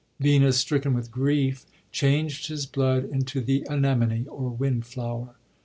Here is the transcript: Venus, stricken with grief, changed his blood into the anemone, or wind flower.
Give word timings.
Venus, 0.19 0.57
stricken 0.57 0.95
with 0.95 1.11
grief, 1.11 1.63
changed 1.91 2.47
his 2.47 2.65
blood 2.65 3.05
into 3.07 3.39
the 3.39 3.63
anemone, 3.69 4.25
or 4.27 4.49
wind 4.49 4.83
flower. 4.87 5.35